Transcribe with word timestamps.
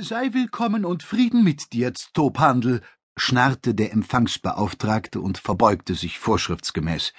Sei 0.00 0.30
willkommen 0.32 0.84
und 0.84 1.04
Frieden 1.04 1.44
mit 1.44 1.72
dir, 1.72 1.92
Stophandel, 1.96 2.80
schnarrte 3.16 3.76
der 3.76 3.92
Empfangsbeauftragte 3.92 5.20
und 5.20 5.38
verbeugte 5.38 5.94
sich 5.94 6.18
vorschriftsgemäß. 6.18 7.12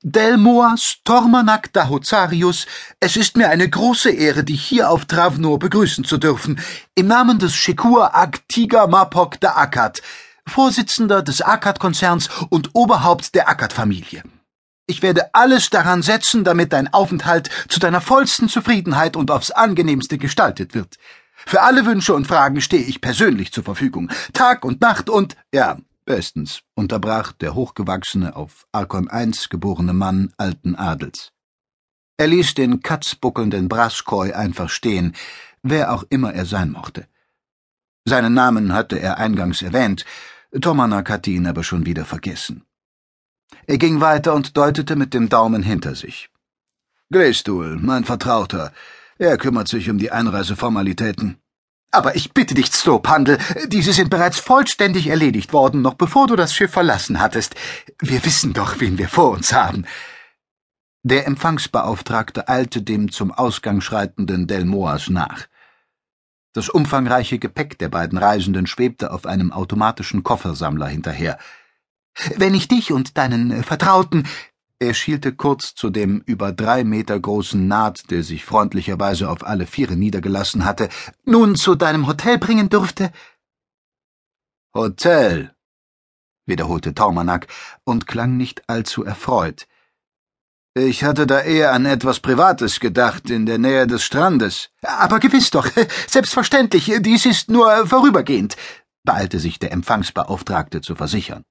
Delmoas 0.00 0.98
Tormanak 1.04 1.72
Dahozarius, 1.72 2.68
es 3.00 3.16
ist 3.16 3.36
mir 3.36 3.48
eine 3.48 3.68
große 3.68 4.10
Ehre, 4.10 4.44
dich 4.44 4.64
hier 4.64 4.90
auf 4.90 5.06
Travnor 5.06 5.58
begrüßen 5.58 6.04
zu 6.04 6.18
dürfen, 6.18 6.60
im 6.94 7.08
Namen 7.08 7.40
des 7.40 7.56
Shekur 7.56 8.14
Ag 8.14 8.48
Tiger 8.48 8.86
Mapok 8.86 9.40
da 9.40 9.56
Akkad, 9.56 10.02
Vorsitzender 10.46 11.20
des 11.20 11.42
Akkad-Konzerns 11.42 12.28
und 12.48 12.70
Oberhaupt 12.74 13.34
der 13.34 13.48
Akkad-Familie. 13.48 14.22
Ich 14.86 15.02
werde 15.02 15.34
alles 15.34 15.68
daran 15.70 16.02
setzen, 16.02 16.44
damit 16.44 16.72
dein 16.72 16.92
Aufenthalt 16.94 17.50
zu 17.68 17.80
deiner 17.80 18.00
vollsten 18.00 18.48
Zufriedenheit 18.48 19.16
und 19.16 19.32
aufs 19.32 19.50
angenehmste 19.50 20.16
gestaltet 20.16 20.74
wird. 20.74 20.96
Für 21.44 21.62
alle 21.62 21.84
Wünsche 21.84 22.14
und 22.14 22.26
Fragen 22.26 22.60
stehe 22.60 22.82
ich 22.82 23.00
persönlich 23.00 23.52
zur 23.52 23.64
Verfügung. 23.64 24.10
Tag 24.32 24.64
und 24.64 24.80
Nacht 24.80 25.10
und 25.10 25.36
ja, 25.52 25.78
bestens, 26.04 26.62
unterbrach 26.74 27.32
der 27.32 27.54
hochgewachsene 27.54 28.34
auf 28.34 28.66
Arkon 28.72 29.10
I 29.12 29.30
geborene 29.50 29.92
Mann 29.92 30.32
alten 30.38 30.74
Adels. 30.74 31.32
Er 32.16 32.28
ließ 32.28 32.54
den 32.54 32.80
katzbuckelnden 32.80 33.68
Braskoi 33.68 34.32
einfach 34.32 34.70
stehen, 34.70 35.14
wer 35.62 35.92
auch 35.92 36.04
immer 36.08 36.32
er 36.32 36.46
sein 36.46 36.70
mochte. 36.70 37.06
Seinen 38.06 38.34
Namen 38.34 38.72
hatte 38.72 38.98
er 38.98 39.18
eingangs 39.18 39.60
erwähnt, 39.60 40.04
Tomanak 40.60 41.10
hatte 41.10 41.30
ihn 41.30 41.46
aber 41.46 41.64
schon 41.64 41.84
wieder 41.84 42.04
vergessen. 42.04 42.64
Er 43.66 43.78
ging 43.78 44.00
weiter 44.00 44.32
und 44.32 44.56
deutete 44.56 44.96
mit 44.96 45.12
dem 45.12 45.28
Daumen 45.28 45.62
hinter 45.62 45.94
sich. 45.94 46.30
Grästul, 47.12 47.78
mein 47.80 48.04
Vertrauter, 48.04 48.72
er 49.18 49.38
kümmert 49.38 49.68
sich 49.68 49.90
um 49.90 49.98
die 49.98 50.10
Einreiseformalitäten. 50.10 51.38
Aber 51.90 52.16
ich 52.16 52.34
bitte 52.34 52.54
dich, 52.54 52.72
Slophandel, 52.72 53.38
diese 53.68 53.92
sind 53.92 54.10
bereits 54.10 54.38
vollständig 54.38 55.06
erledigt 55.06 55.52
worden, 55.52 55.82
noch 55.82 55.94
bevor 55.94 56.26
du 56.26 56.36
das 56.36 56.52
Schiff 56.54 56.72
verlassen 56.72 57.20
hattest. 57.20 57.54
Wir 58.00 58.24
wissen 58.24 58.52
doch, 58.52 58.80
wen 58.80 58.98
wir 58.98 59.08
vor 59.08 59.30
uns 59.30 59.52
haben. 59.52 59.86
Der 61.02 61.26
Empfangsbeauftragte 61.26 62.48
eilte 62.48 62.82
dem 62.82 63.12
zum 63.12 63.30
Ausgang 63.30 63.80
schreitenden 63.80 64.46
Delmoas 64.46 65.08
nach. 65.08 65.46
Das 66.52 66.68
umfangreiche 66.68 67.38
Gepäck 67.38 67.78
der 67.78 67.88
beiden 67.88 68.18
Reisenden 68.18 68.66
schwebte 68.66 69.12
auf 69.12 69.24
einem 69.24 69.52
automatischen 69.52 70.24
Koffersammler 70.24 70.88
hinterher. 70.88 71.38
Wenn 72.36 72.54
ich 72.54 72.66
dich 72.66 72.92
und 72.92 73.18
deinen 73.18 73.62
Vertrauten 73.62 74.26
er 74.78 74.92
schielte 74.92 75.32
kurz 75.34 75.74
zu 75.74 75.90
dem 75.90 76.22
über 76.26 76.52
drei 76.52 76.84
Meter 76.84 77.18
großen 77.18 77.66
Naht, 77.66 78.10
der 78.10 78.22
sich 78.22 78.44
freundlicherweise 78.44 79.30
auf 79.30 79.46
alle 79.46 79.66
Viere 79.66 79.96
niedergelassen 79.96 80.64
hatte, 80.64 80.88
nun 81.24 81.56
zu 81.56 81.74
deinem 81.74 82.06
Hotel 82.06 82.38
bringen 82.38 82.68
durfte. 82.68 83.10
Hotel, 84.74 85.54
wiederholte 86.46 86.94
Taumanak 86.94 87.46
und 87.84 88.06
klang 88.06 88.36
nicht 88.36 88.68
allzu 88.68 89.04
erfreut. 89.04 89.66
Ich 90.74 91.04
hatte 91.04 91.26
da 91.26 91.40
eher 91.40 91.72
an 91.72 91.86
etwas 91.86 92.20
Privates 92.20 92.80
gedacht, 92.80 93.30
in 93.30 93.46
der 93.46 93.56
Nähe 93.56 93.86
des 93.86 94.04
Strandes. 94.04 94.68
Aber 94.82 95.20
gewiss 95.20 95.50
doch, 95.50 95.66
selbstverständlich, 96.06 96.92
dies 97.00 97.24
ist 97.24 97.50
nur 97.50 97.86
vorübergehend, 97.86 98.56
beeilte 99.04 99.38
sich 99.38 99.58
der 99.58 99.72
Empfangsbeauftragte 99.72 100.82
zu 100.82 100.94
versichern. 100.94 101.44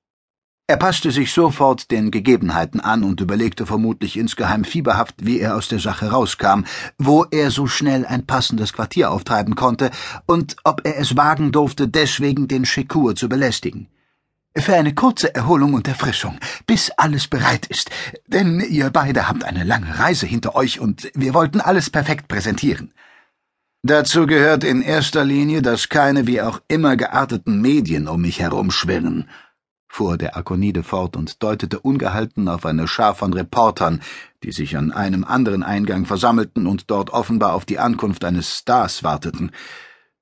Er 0.67 0.77
passte 0.77 1.11
sich 1.11 1.31
sofort 1.31 1.91
den 1.91 2.09
Gegebenheiten 2.09 2.79
an 2.79 3.03
und 3.03 3.21
überlegte 3.21 3.67
vermutlich 3.67 4.17
insgeheim 4.17 4.63
fieberhaft, 4.63 5.13
wie 5.19 5.39
er 5.39 5.55
aus 5.55 5.67
der 5.67 5.77
Sache 5.77 6.09
rauskam, 6.09 6.63
wo 6.97 7.23
er 7.29 7.51
so 7.51 7.67
schnell 7.67 8.03
ein 8.03 8.25
passendes 8.25 8.73
Quartier 8.73 9.11
auftreiben 9.11 9.53
konnte 9.53 9.91
und 10.25 10.55
ob 10.63 10.81
er 10.83 10.97
es 10.97 11.15
wagen 11.15 11.51
durfte, 11.51 11.87
deswegen 11.87 12.47
den 12.47 12.65
Schekur 12.65 13.15
zu 13.15 13.29
belästigen. 13.29 13.89
Für 14.57 14.73
eine 14.73 14.95
kurze 14.95 15.35
Erholung 15.35 15.75
und 15.75 15.87
Erfrischung, 15.87 16.39
bis 16.65 16.89
alles 16.97 17.27
bereit 17.27 17.67
ist, 17.67 17.91
denn 18.25 18.59
ihr 18.59 18.89
beide 18.89 19.27
habt 19.27 19.43
eine 19.43 19.65
lange 19.65 19.99
Reise 19.99 20.25
hinter 20.25 20.55
euch 20.55 20.79
und 20.79 21.11
wir 21.13 21.35
wollten 21.35 21.61
alles 21.61 21.91
perfekt 21.91 22.27
präsentieren. 22.27 22.91
Dazu 23.83 24.25
gehört 24.25 24.63
in 24.63 24.81
erster 24.81 25.23
Linie, 25.23 25.61
dass 25.61 25.89
keine 25.89 26.25
wie 26.25 26.41
auch 26.41 26.59
immer 26.67 26.97
gearteten 26.97 27.61
Medien 27.61 28.07
um 28.07 28.21
mich 28.21 28.39
herumschwirren, 28.39 29.29
fuhr 29.95 30.17
der 30.17 30.35
Akonide 30.35 30.83
fort 30.83 31.15
und 31.15 31.41
deutete 31.41 31.79
ungehalten 31.79 32.49
auf 32.49 32.65
eine 32.65 32.85
Schar 32.85 33.15
von 33.15 33.33
Reportern, 33.33 34.01
die 34.43 34.51
sich 34.51 34.75
an 34.75 34.91
einem 34.91 35.23
anderen 35.23 35.63
Eingang 35.63 36.05
versammelten 36.05 36.67
und 36.67 36.91
dort 36.91 37.11
offenbar 37.11 37.53
auf 37.53 37.63
die 37.63 37.79
Ankunft 37.79 38.25
eines 38.25 38.57
Stars 38.57 39.03
warteten. 39.03 39.51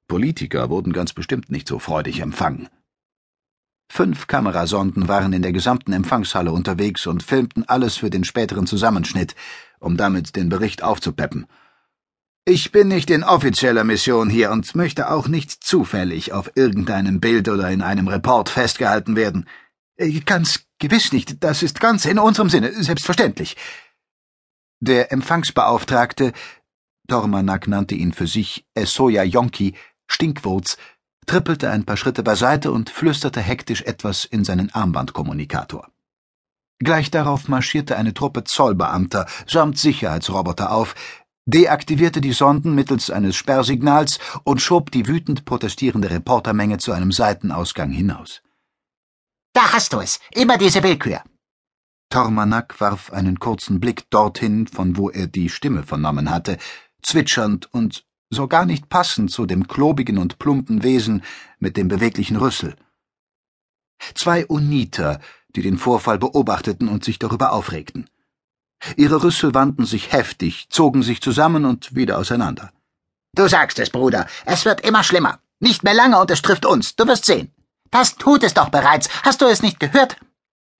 Politiker 0.07 0.69
wurden 0.69 0.93
ganz 0.93 1.13
bestimmt 1.13 1.49
nicht 1.49 1.67
so 1.67 1.79
freudig 1.79 2.19
empfangen. 2.19 2.69
Fünf 3.91 4.27
Kamerasonden 4.27 5.07
waren 5.07 5.33
in 5.33 5.41
der 5.41 5.53
gesamten 5.53 5.91
Empfangshalle 5.91 6.51
unterwegs 6.51 7.07
und 7.07 7.23
filmten 7.23 7.67
alles 7.67 7.97
für 7.97 8.11
den 8.11 8.25
späteren 8.25 8.67
Zusammenschnitt, 8.67 9.33
um 9.79 9.97
damit 9.97 10.35
den 10.35 10.49
Bericht 10.49 10.83
aufzupeppen. 10.83 11.47
Ich 12.45 12.73
bin 12.73 12.89
nicht 12.89 13.09
in 13.09 13.23
offizieller 13.23 13.85
Mission 13.85 14.29
hier 14.29 14.51
und 14.51 14.75
möchte 14.75 15.09
auch 15.09 15.29
nicht 15.29 15.63
zufällig 15.63 16.33
auf 16.33 16.51
irgendeinem 16.55 17.21
Bild 17.21 17.47
oder 17.47 17.71
in 17.71 17.81
einem 17.81 18.09
Report 18.09 18.49
festgehalten 18.49 19.15
werden. 19.15 19.47
Äh, 19.97 20.19
ganz 20.21 20.65
gewiss 20.79 21.11
nicht. 21.11 21.43
Das 21.43 21.63
ist 21.63 21.79
ganz 21.79 22.05
in 22.05 22.19
unserem 22.19 22.49
Sinne, 22.49 22.71
selbstverständlich. 22.83 23.55
Der 24.79 25.11
Empfangsbeauftragte, 25.11 26.33
Tormanak 27.07 27.67
nannte 27.67 27.95
ihn 27.95 28.13
für 28.13 28.27
sich 28.27 28.65
Esoya 28.75 29.23
Yonki, 29.23 29.75
Stinkwurz, 30.07 30.77
trippelte 31.25 31.69
ein 31.69 31.85
paar 31.85 31.97
Schritte 31.97 32.23
beiseite 32.23 32.71
und 32.71 32.89
flüsterte 32.89 33.39
hektisch 33.39 33.81
etwas 33.83 34.25
in 34.25 34.43
seinen 34.43 34.73
Armbandkommunikator. 34.73 35.89
Gleich 36.79 37.11
darauf 37.11 37.47
marschierte 37.47 37.95
eine 37.95 38.13
Truppe 38.13 38.43
Zollbeamter 38.43 39.25
samt 39.47 39.77
Sicherheitsroboter 39.77 40.71
auf, 40.71 40.95
deaktivierte 41.45 42.19
die 42.19 42.33
Sonden 42.33 42.75
mittels 42.75 43.09
eines 43.09 43.35
Sperrsignals 43.35 44.19
und 44.43 44.61
schob 44.61 44.91
die 44.91 45.07
wütend 45.07 45.45
protestierende 45.45 46.09
Reportermenge 46.09 46.77
zu 46.77 46.91
einem 46.91 47.11
Seitenausgang 47.11 47.91
hinaus. 47.91 48.41
Da 49.63 49.71
hast 49.71 49.93
du 49.93 50.01
es. 50.01 50.19
Immer 50.33 50.57
diese 50.57 50.83
Willkür. 50.83 51.21
Tormanak 52.09 52.81
warf 52.81 53.13
einen 53.13 53.39
kurzen 53.39 53.79
Blick 53.79 54.09
dorthin, 54.09 54.67
von 54.67 54.97
wo 54.97 55.09
er 55.09 55.27
die 55.27 55.47
Stimme 55.47 55.83
vernommen 55.83 56.29
hatte, 56.29 56.57
zwitschernd 57.01 57.73
und 57.73 58.03
so 58.29 58.49
gar 58.49 58.65
nicht 58.65 58.89
passend 58.89 59.31
zu 59.31 59.45
dem 59.45 59.65
klobigen 59.65 60.17
und 60.17 60.37
plumpen 60.37 60.83
Wesen 60.83 61.23
mit 61.59 61.77
dem 61.77 61.87
beweglichen 61.87 62.35
Rüssel. 62.35 62.75
Zwei 64.15 64.45
Uniter, 64.47 65.21
die 65.55 65.61
den 65.61 65.77
Vorfall 65.77 66.19
beobachteten 66.19 66.89
und 66.89 67.05
sich 67.05 67.17
darüber 67.17 67.53
aufregten. 67.53 68.09
Ihre 68.97 69.23
Rüssel 69.23 69.53
wandten 69.53 69.85
sich 69.85 70.11
heftig, 70.11 70.67
zogen 70.71 71.03
sich 71.03 71.21
zusammen 71.21 71.63
und 71.63 71.95
wieder 71.95 72.17
auseinander. 72.17 72.73
Du 73.33 73.47
sagst 73.47 73.79
es, 73.79 73.89
Bruder. 73.89 74.27
Es 74.43 74.65
wird 74.65 74.81
immer 74.81 75.05
schlimmer. 75.05 75.39
Nicht 75.61 75.85
mehr 75.85 75.93
lange 75.93 76.19
und 76.19 76.29
es 76.31 76.41
trifft 76.41 76.65
uns. 76.65 76.97
Du 76.97 77.07
wirst 77.07 77.23
sehen. 77.23 77.52
Das 77.93 78.15
tut 78.15 78.43
es 78.43 78.55
doch 78.55 78.69
bereits. 78.69 79.07
Hast 79.21 79.41
du 79.41 79.45
es 79.45 79.61
nicht 79.61 79.79
gehört? 79.79 80.17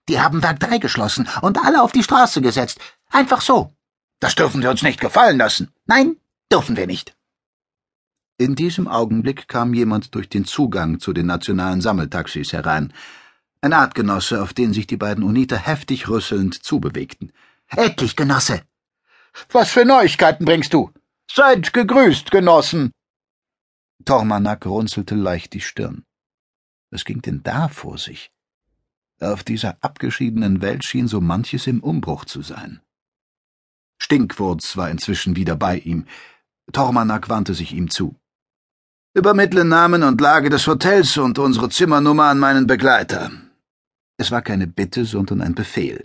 Die 0.09 0.19
haben 0.19 0.41
Werk 0.41 0.59
3 0.59 0.79
geschlossen 0.79 1.29
und 1.43 1.63
alle 1.63 1.83
auf 1.83 1.91
die 1.91 2.01
Straße 2.01 2.41
gesetzt. 2.41 2.79
Einfach 3.11 3.41
so. 3.41 3.71
Das 4.19 4.33
dürfen 4.33 4.63
wir 4.63 4.71
uns 4.71 4.81
nicht 4.81 4.99
gefallen 4.99 5.37
lassen. 5.37 5.71
Nein, 5.85 6.17
dürfen 6.51 6.75
wir 6.75 6.87
nicht. 6.87 7.15
In 8.39 8.55
diesem 8.55 8.87
Augenblick 8.87 9.47
kam 9.47 9.75
jemand 9.75 10.15
durch 10.15 10.27
den 10.27 10.45
Zugang 10.45 10.99
zu 10.99 11.13
den 11.13 11.27
nationalen 11.27 11.81
Sammeltaxis 11.81 12.51
herein. 12.51 12.91
Ein 13.61 13.73
Artgenosse, 13.73 14.41
auf 14.41 14.53
den 14.53 14.73
sich 14.73 14.87
die 14.87 14.97
beiden 14.97 15.23
Uniter 15.23 15.57
heftig 15.57 16.09
rüsselnd 16.09 16.63
zubewegten. 16.63 17.31
Endlich, 17.67 18.15
Genosse! 18.15 18.63
Was 19.51 19.69
für 19.69 19.85
Neuigkeiten 19.85 20.45
bringst 20.45 20.73
du? 20.73 20.91
Seid 21.31 21.73
gegrüßt, 21.73 22.31
Genossen! 22.31 22.91
Tormanak 24.03 24.65
runzelte 24.65 25.13
leicht 25.13 25.53
die 25.53 25.61
Stirn. 25.61 26.03
Was 26.93 27.05
ging 27.05 27.23
denn 27.23 27.41
da 27.41 27.69
vor 27.69 27.97
sich? 27.97 28.31
Auf 29.19 29.43
dieser 29.43 29.77
abgeschiedenen 29.81 30.61
Welt 30.61 30.85
schien 30.85 31.07
so 31.07 31.21
manches 31.21 31.65
im 31.65 31.79
Umbruch 31.79 32.23
zu 32.25 32.43
sein. 32.43 32.81
Stinkwurz 33.97 34.77
war 34.77 34.91
inzwischen 34.91 35.35
wieder 35.35 35.55
bei 35.55 35.77
ihm. 35.79 36.05
Tormanak 36.71 37.29
wandte 37.29 37.55
sich 37.55 37.73
ihm 37.73 37.89
zu. 37.89 38.15
Übermittle 39.15 39.65
Namen 39.65 40.03
und 40.03 40.21
Lage 40.21 40.51
des 40.51 40.67
Hotels 40.67 41.17
und 41.17 41.39
unsere 41.39 41.69
Zimmernummer 41.69 42.25
an 42.25 42.37
meinen 42.37 42.67
Begleiter. 42.67 43.31
Es 44.17 44.29
war 44.29 44.43
keine 44.43 44.67
Bitte, 44.67 45.05
sondern 45.05 45.41
ein 45.41 45.55
Befehl. 45.55 46.03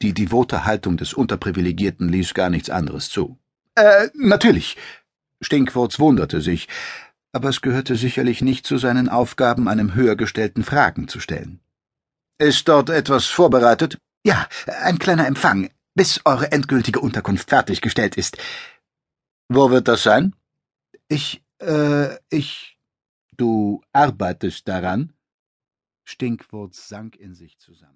Die 0.00 0.14
devote 0.14 0.64
Haltung 0.64 0.96
des 0.96 1.12
Unterprivilegierten 1.12 2.08
ließ 2.08 2.34
gar 2.34 2.50
nichts 2.50 2.70
anderes 2.70 3.08
zu. 3.08 3.36
Äh, 3.74 4.10
natürlich. 4.14 4.76
Stinkwurz 5.40 5.98
wunderte 5.98 6.40
sich, 6.40 6.68
aber 7.34 7.48
es 7.48 7.60
gehörte 7.60 7.96
sicherlich 7.96 8.40
nicht 8.40 8.66
zu 8.66 8.78
seinen 8.78 9.08
Aufgaben, 9.08 9.68
einem 9.68 9.94
höher 9.94 10.16
gestellten 10.16 10.64
Fragen 10.64 11.08
zu 11.08 11.20
stellen. 11.20 11.60
Ist 12.38 12.68
dort 12.68 12.90
etwas 12.90 13.26
vorbereitet? 13.26 13.98
Ja, 14.24 14.48
ein 14.82 14.98
kleiner 14.98 15.26
Empfang, 15.26 15.70
bis 15.94 16.20
eure 16.24 16.50
endgültige 16.52 17.00
Unterkunft 17.00 17.50
fertiggestellt 17.50 18.16
ist. 18.16 18.38
Wo 19.48 19.70
wird 19.70 19.88
das 19.88 20.02
sein? 20.02 20.34
Ich 21.08 21.44
Äh, 21.60 22.18
ich. 22.30 22.78
Du 23.36 23.82
arbeitest 23.92 24.68
daran? 24.68 25.12
Stinkwurz 26.04 26.88
sank 26.88 27.16
in 27.16 27.34
sich 27.34 27.58
zusammen. 27.58 27.92